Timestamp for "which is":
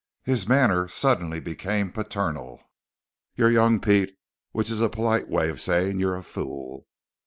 4.51-4.81